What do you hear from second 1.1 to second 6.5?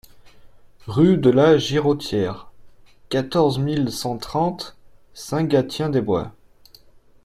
de la Girotière, quatorze mille cent trente Saint-Gatien-des-Bois